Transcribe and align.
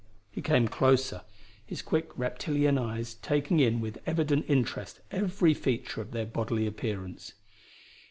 He 0.31 0.41
came 0.41 0.67
closer, 0.67 1.21
his 1.63 1.83
quick 1.83 2.09
reptilian 2.17 2.79
eyes 2.79 3.13
taking 3.13 3.59
in 3.59 3.79
with 3.79 3.99
evident 4.07 4.45
interest 4.47 4.99
every 5.11 5.53
feature 5.53 6.01
of 6.01 6.09
their 6.09 6.25
bodily 6.25 6.65
appearance. 6.65 7.33